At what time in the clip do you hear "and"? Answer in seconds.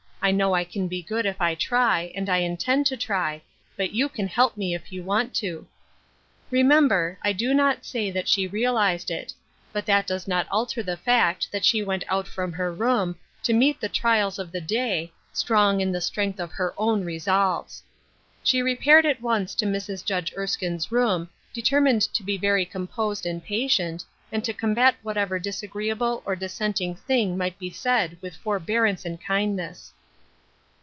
2.13-2.29, 23.25-23.43, 24.31-24.43, 29.03-29.19